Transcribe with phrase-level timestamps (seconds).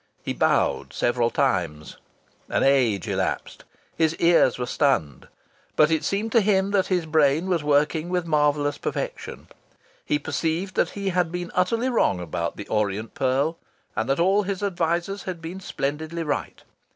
[0.23, 1.97] He bowed several times.
[2.49, 3.65] An age elapsed.
[3.95, 5.27] His ears were stunned.
[5.75, 9.47] But it seemed to him that his brain was working with marvellous perfection.
[10.03, 13.59] He perceived that he had been utterly wrong about "The Orient Pearl."
[13.95, 16.63] And that all his advisers had been splendidly right.